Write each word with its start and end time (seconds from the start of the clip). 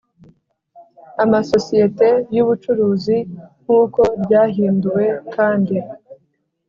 amasosiyeti 1.23 2.09
y 2.35 2.37
ubucuruzi 2.43 3.17
nk 3.63 3.69
uko 3.81 4.01
ryahinduwe 4.23 5.05
kandi 5.33 5.77